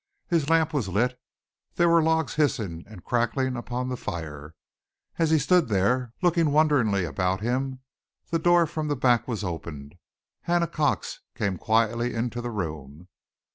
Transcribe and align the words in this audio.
His 0.29 0.49
lamp 0.49 0.73
was 0.73 0.87
lit, 0.87 1.15
there 1.75 1.87
were 1.87 2.01
logs 2.01 2.33
hissing 2.33 2.83
and 2.87 3.03
crackling 3.03 3.55
upon 3.55 3.87
the 3.87 3.95
fire. 3.95 4.55
As 5.19 5.29
he 5.29 5.37
stood 5.37 5.67
there 5.67 6.11
looking 6.23 6.49
wonderingly 6.49 7.05
about 7.05 7.41
him, 7.41 7.81
the 8.31 8.39
door 8.39 8.65
from 8.65 8.87
the 8.87 8.95
back 8.95 9.27
was 9.27 9.43
opened. 9.43 9.93
Hannah 10.45 10.65
Cox 10.65 11.19
came 11.35 11.55
quietly 11.59 12.15
into 12.15 12.41
the 12.41 12.49
room. 12.49 13.09